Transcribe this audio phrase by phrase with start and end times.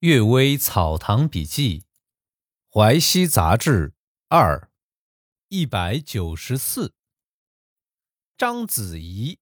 [0.00, 1.84] 阅微草堂笔记，
[2.70, 3.92] 淮西杂志
[4.28, 4.72] 二，
[5.48, 6.94] 一百九十四。
[8.38, 9.38] 章子怡，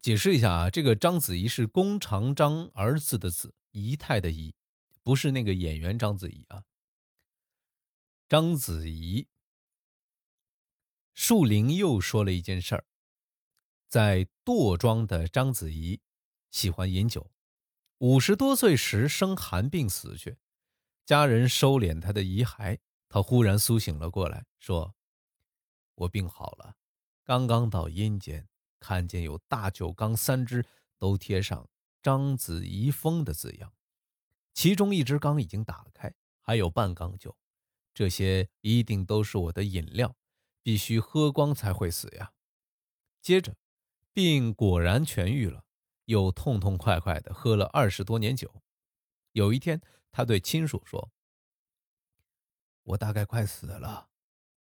[0.00, 4.54] 解释一下啊，这个章子怡是弓长张儿子的子，姨太的姨，
[5.02, 6.64] 不是那个演员章子怡啊。
[8.30, 9.28] 章子怡，
[11.12, 12.86] 树林又说了一件事儿，
[13.90, 16.00] 在垛庄的章子怡
[16.50, 17.30] 喜欢饮酒。
[17.98, 20.36] 五十多岁时生寒病死去，
[21.04, 24.94] 家人收敛他的遗骸，他忽然苏醒了过来，说
[25.96, 26.76] ：“我病好了，
[27.24, 28.48] 刚刚到阴间，
[28.78, 30.64] 看见有大酒缸三只，
[30.96, 31.68] 都贴上
[32.00, 33.72] ‘章子怡封’的字样，
[34.54, 37.36] 其中一只缸已经打开，还有半缸酒，
[37.92, 40.14] 这些一定都是我的饮料，
[40.62, 42.32] 必须喝光才会死呀。”
[43.20, 43.56] 接着，
[44.12, 45.64] 病果然痊愈了。
[46.08, 48.62] 又痛痛快快的喝了二十多年酒。
[49.32, 51.12] 有一天，他对亲属说
[52.82, 54.08] ：“我大概快死了。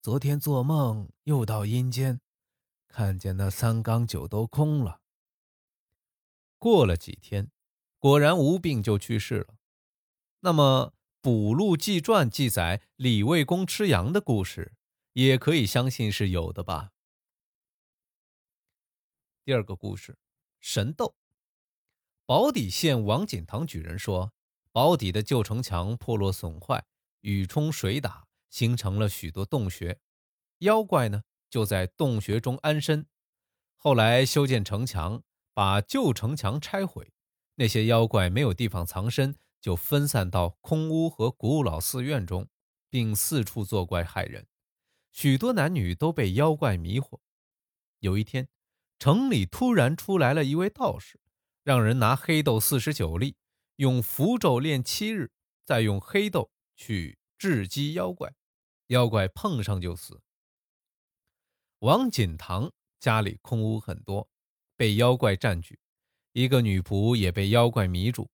[0.00, 2.22] 昨天做梦又到阴间，
[2.86, 5.02] 看见那三缸酒都空了。”
[6.56, 7.50] 过了几天，
[7.98, 9.58] 果然无病就去世了。
[10.40, 14.72] 那么，《补录纪传》记载李卫公吃羊的故事，
[15.12, 16.92] 也可以相信是有的吧？
[19.44, 20.18] 第二个故事。
[20.60, 21.14] 神斗。
[22.28, 24.34] 宝坻县王锦堂举人说，
[24.70, 26.84] 宝坻的旧城墙破落损坏，
[27.22, 29.98] 雨冲水打，形成了许多洞穴，
[30.58, 33.06] 妖怪呢就在洞穴中安身。
[33.78, 35.22] 后来修建城墙，
[35.54, 37.10] 把旧城墙拆毁，
[37.54, 42.46] 那些妖怪没有地方藏身，就分散到空屋和古老寺院中，
[42.90, 44.46] 并四处作怪害人。
[45.12, 47.20] 许多男女都被妖怪迷惑。
[48.00, 48.48] 有一天。
[48.98, 51.20] 城里突然出来了一位道士，
[51.68, 53.36] 让人拿黑豆四十九粒，
[53.76, 55.30] 用符咒练七日，
[55.66, 58.32] 再用黑豆去制击妖怪，
[58.86, 60.22] 妖怪碰上就死。
[61.80, 64.30] 王锦堂家里空屋很多，
[64.78, 65.78] 被妖怪占据，
[66.32, 68.30] 一个女仆也被妖怪迷住。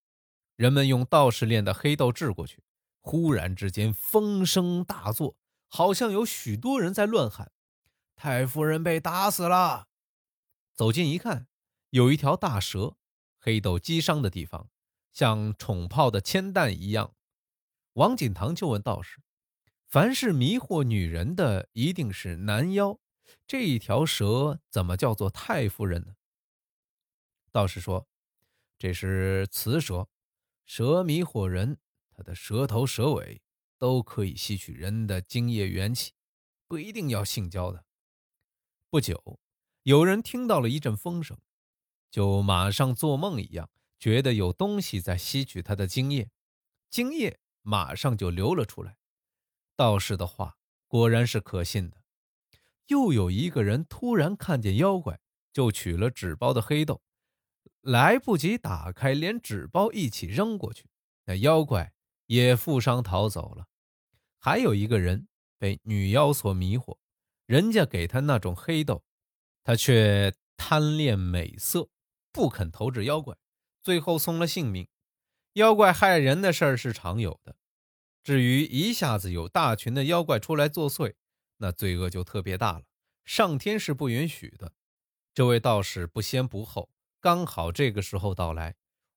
[0.55, 2.63] 人们用道士炼的黑豆掷过去，
[3.01, 7.51] 忽然之间风声大作，好像有许多人在乱喊
[8.15, 9.89] ：“太夫人被打死了。”
[10.73, 11.49] 走近一看，
[11.91, 12.97] 有一条大蛇，
[13.45, 14.71] 黑豆击伤的地方
[15.13, 17.15] 像宠炮的铅弹一样。
[17.93, 19.21] 王锦堂就问道士
[19.87, 22.99] ：“凡是迷惑女人的，一定是男妖，
[23.47, 26.15] 这一条蛇怎么叫做太夫人呢？”
[27.53, 28.09] 道士说
[28.79, 30.09] ：“这是雌蛇，
[30.65, 31.77] 蛇迷惑人，
[32.13, 33.43] 它的蛇头蛇尾
[33.77, 36.13] 都可以吸取人的精液元气，
[36.67, 37.85] 不一定要性交的。”
[38.89, 39.39] 不久。
[39.83, 41.39] 有人听到了一阵风声，
[42.15, 46.31] 就马上做梦一样，觉得有东西在吸取他的精液，
[46.89, 48.97] 精液马上就流了出来。
[49.75, 52.05] 道士的话果然是可信的。
[52.87, 55.19] 又有一个人突然看见妖怪，
[55.53, 57.03] 就取了纸包的黑豆，
[57.81, 60.87] 来不及打开，连纸包一起扔过去，
[61.25, 61.93] 那妖怪
[62.27, 63.67] 也负伤逃走了。
[64.39, 65.27] 还有一个人
[65.59, 66.97] 被女妖所迷惑，
[67.47, 69.03] 人家给他那种黑豆。
[69.65, 71.89] 他却贪恋美色，
[72.35, 73.37] 不肯投掷妖怪，
[73.81, 74.89] 最后送了性命。
[75.53, 77.55] 妖怪害人的事儿是常有的，
[78.25, 81.15] 至于一下子有大群的妖怪出来作祟，
[81.59, 82.83] 那罪恶就特别大了。
[83.25, 84.73] 上天是不允许的。
[85.33, 86.91] 这位道士不先不后，
[87.21, 88.75] 刚好这个时候到来，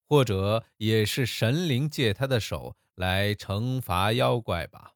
[0.07, 4.93] 或者也是神灵借他的手来惩罚妖怪吧。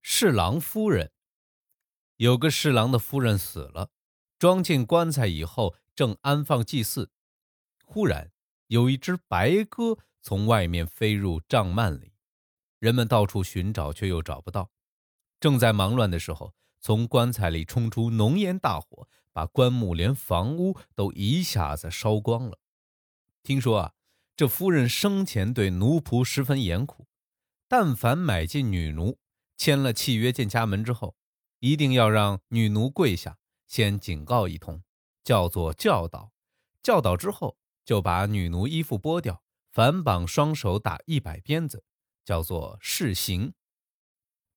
[0.00, 1.10] 侍郎夫人。
[2.18, 3.90] 有个侍郎的夫人死了，
[4.38, 7.10] 装进棺材以后，正安放祭祀，
[7.84, 8.32] 忽然
[8.68, 12.14] 有一只白鸽从外面飞入帐幔里，
[12.78, 14.70] 人们到处寻找，却又找不到。
[15.38, 22.58] 正在忙乱的时候，从棺材里冲出浓烟大火，把棺木连房屋都一下子烧光了。
[23.42, 23.92] 听说啊，
[24.34, 27.06] 这夫人生前对奴仆十分严酷，
[27.68, 29.18] 但凡买进女奴，
[29.58, 31.14] 签了契约进家门之后。
[31.58, 33.36] 一定要让女奴跪下，
[33.66, 34.82] 先警告一通，
[35.22, 36.32] 叫做教导。
[36.82, 41.84] 教导之后，就把女奴衣服剥掉，反绑双手打一百鞭子，
[42.24, 43.52] 叫做试刑。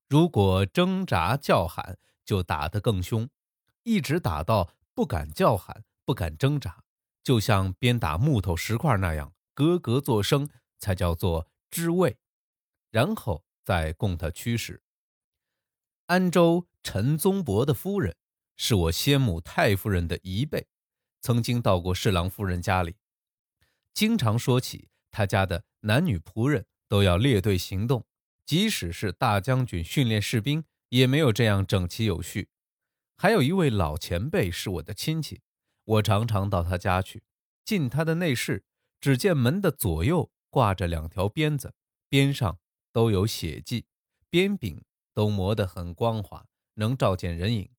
[0.08, 3.30] 如果挣扎叫喊，就打得更凶，
[3.84, 6.84] 一直打到不敢叫喊、不敢挣扎，
[7.24, 10.50] 就像鞭打木头石块那样，咯咯作声，
[10.80, 12.18] 才叫做知味。
[12.92, 14.84] 然后再供他驱使。
[16.08, 16.68] 安州。
[16.86, 18.14] 陈宗伯的夫人
[18.56, 20.68] 是我先母太夫人的姨辈，
[21.22, 22.96] 曾经到过侍郎夫人家里。
[23.94, 28.06] 经常说起他家的男女仆人都要列队行动，
[28.46, 32.50] 即使是大将军训练士兵，也没有这样整齐有序。
[33.16, 35.42] 还有一位老前辈是我的亲戚，
[35.84, 37.24] 我常常到他家去。
[37.64, 38.66] 进他的内室，
[39.00, 41.74] 只见门的左右挂着两条鞭子，
[42.10, 42.60] 鞭上
[42.92, 43.86] 都有血迹，
[44.30, 44.84] 鞭柄
[45.14, 47.70] 都磨得很光滑，能照见人影。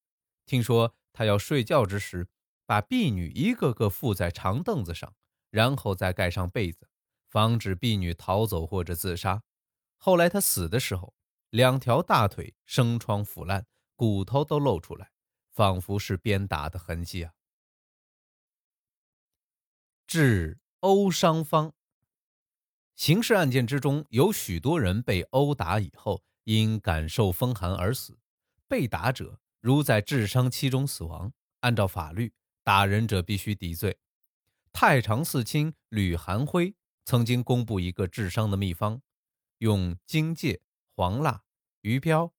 [0.47, 2.29] 听说他要睡觉之时，
[2.67, 5.15] 把婢女一个个附在长凳子上，
[5.51, 6.89] 然后再盖上被子，
[7.29, 9.43] 防止婢女逃走或者自杀。
[9.97, 11.15] 后来他死的时候，
[11.51, 15.11] 两条大腿生疮腐烂，骨头都露出来。
[15.51, 17.33] 仿佛是鞭打的痕迹啊！
[20.05, 21.73] 治殴伤方。
[22.97, 28.19] 刑事案件之中，有许多人被殴打以后，因感受风寒而死。
[28.67, 33.97] 被打者如在治伤期中死亡，按照法律，打人者必须抵罪。
[34.75, 36.75] 太常寺卿吕寒辉
[37.07, 39.01] 曾经公布一个治伤的秘方：
[39.61, 40.61] 用荆芥、
[40.95, 41.45] 黄蜡、
[41.81, 42.33] 鱼膘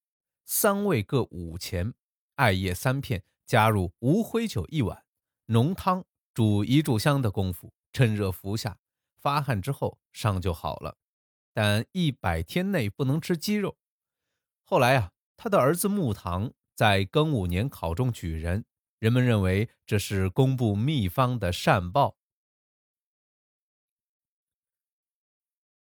[0.46, 1.96] 三味各五钱。
[2.36, 5.04] 艾叶三片，加入无灰酒一碗，
[5.48, 8.78] 浓汤煮一炷香的功夫，趁热服下，
[9.18, 11.00] 发汗之后伤就好了。
[11.52, 13.80] 但一百天内不能吃鸡肉。
[14.64, 18.66] 后来啊，他的儿子穆堂在庚午年考中举人，
[19.00, 22.18] 人们认为这是公布秘方的善报。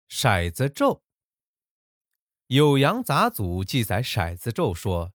[0.08, 1.02] 骰子咒，
[2.54, 5.12] 《酉阳杂俎》记载骰子咒说。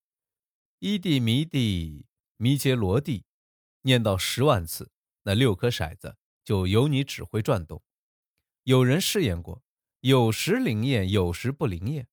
[0.79, 2.05] 伊地弥地
[2.37, 3.25] 弥杰罗地，
[3.81, 4.91] 念到十万次，
[5.23, 6.15] 那六颗骰子
[6.45, 7.83] 就由你指挥转动。
[8.63, 9.61] 有人试验过，
[9.99, 12.07] 有时灵验，有时不灵验。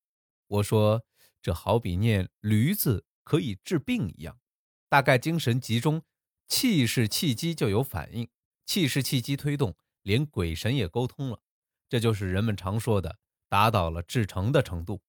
[0.47, 1.05] 我说
[1.41, 4.39] 这好比念驴子可以治病一样，
[4.87, 6.01] 大概精神集中，
[6.47, 8.29] 气势气机就有反应，
[8.65, 11.41] 气势气机推动，连鬼神也沟通了。
[11.89, 13.19] 这就是人们常说的
[13.49, 15.01] 达到了至诚的程度，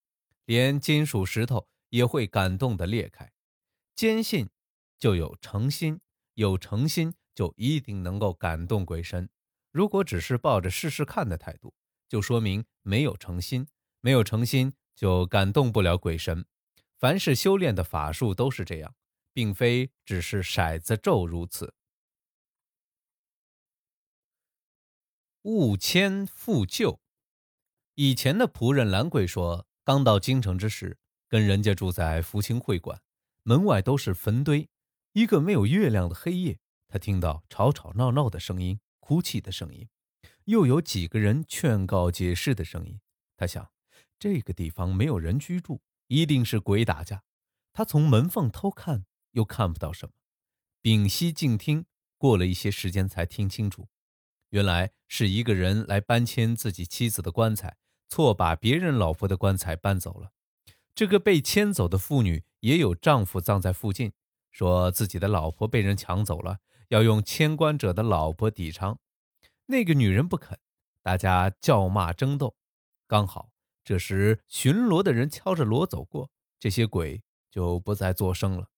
[0.43, 3.31] 连金属石头也会感动的裂开。
[3.95, 4.49] 坚信
[4.97, 6.01] 就有诚心，
[6.33, 9.29] 有诚心就一定能够感动鬼神。
[9.71, 11.73] 如果只是抱着试试看的态度，
[12.09, 13.65] 就说明没有诚心，
[14.01, 16.45] 没有诚心就感动不了鬼神。
[16.99, 18.93] 凡是修炼的法术都是这样，
[19.31, 21.73] 并非只是骰子咒如此。
[25.43, 26.99] 误迁复旧，
[27.95, 30.97] 以前的仆人兰贵说，刚到京城之时，
[31.29, 33.01] 跟人家住在福清会馆。
[33.43, 34.69] 门外都是坟堆，
[35.13, 36.59] 一个没有月亮的黑夜，
[36.89, 39.87] 他听到吵吵闹闹的声音、哭泣的声音，
[40.43, 42.99] 又有几个人劝告解释的声音。
[43.37, 43.71] 他想，
[44.19, 47.23] 这个地方没有人居住，一定是鬼打架。
[47.73, 50.13] 他从门缝偷看，又看不到什么，
[50.81, 51.85] 屏息静听。
[52.17, 53.87] 过了一些时间，才听清楚，
[54.49, 57.77] 原来是一个人来搬迁自己妻子的棺材，
[58.09, 60.33] 错把别人老婆的棺材搬走了。
[60.93, 64.11] 这个被迁走的妇女也有丈夫葬在附近，
[64.51, 66.59] 说自己的老婆被人抢走了，
[66.89, 68.99] 要用迁棺者的老婆抵偿。
[69.67, 70.59] 那个女人不肯，
[71.01, 72.57] 大家叫骂争斗。
[73.07, 73.51] 刚好
[73.89, 78.69] 这时巡逻的人敲着锣走过，这些鬼就不再作声了。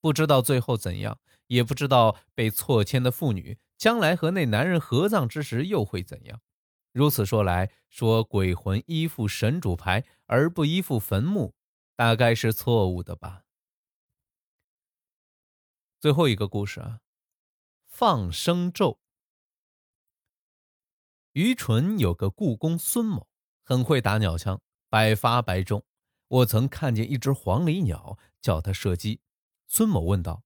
[0.00, 6.42] 不知道最后怎样，也不知道被错迁的妇女将来和那男人合葬之时又会怎样。
[6.90, 11.54] 如此说来，说鬼魂依附神主牌而不依附坟墓，
[11.94, 13.44] 大概是错误的吧。
[16.00, 16.98] 最后一个故事啊，
[17.86, 18.98] 放生咒。
[21.34, 23.28] 于纯有个故宫孙某，
[23.64, 25.82] 很会打鸟枪，百发百中。
[26.28, 29.20] 我曾看见一只黄鹂鸟，叫他射击。
[29.66, 30.44] 孙某问道：“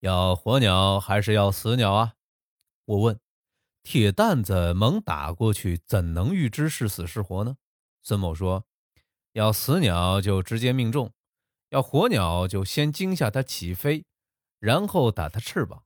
[0.00, 2.14] 要活鸟还是要死鸟啊？”
[2.86, 3.20] 我问。
[3.82, 7.56] 铁蛋子猛打过去，怎能预知是死是活呢？
[8.02, 8.66] 孙某说
[9.30, 11.12] ：“要死鸟就直接命中，
[11.68, 14.04] 要活鸟就先惊吓它起飞，
[14.58, 15.84] 然后打它翅膀。”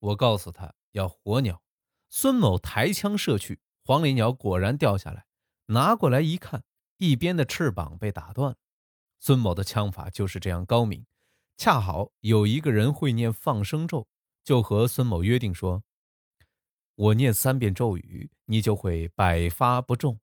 [0.00, 1.62] 我告诉他要活鸟，
[2.08, 5.24] 孙某抬枪射去，黄鹂鸟果然掉下来，
[5.66, 6.64] 拿过来一看，
[6.98, 8.56] 一边的翅膀被打断。
[9.18, 11.06] 孙某的枪法就是这样高明，
[11.56, 14.08] 恰好有一个人会念放生咒，
[14.42, 15.84] 就和孙某约定说。
[16.94, 20.20] 我念三遍咒语，你就会百发不中。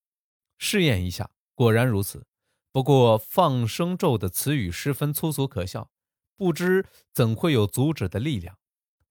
[0.58, 2.28] 试验一下，果然如此。
[2.72, 5.90] 不过放生咒的词语十分粗俗可笑，
[6.36, 8.58] 不知怎会有阻止的力量。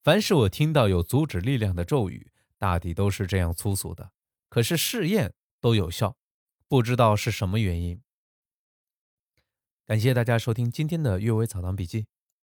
[0.05, 4.13] 凡是我听到有阻止力量的咒语，大抵都是这样粗俗的。
[4.49, 6.17] 可是试验都有效，
[6.69, 8.03] 不知道是什么原因。
[9.87, 12.03] 感谢大家收听今天的《阅微草堂笔记》，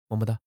[0.08, 0.45] 么么哒。